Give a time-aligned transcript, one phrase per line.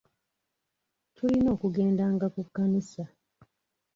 [1.15, 3.03] Tulina okugendanga ku kkanisa.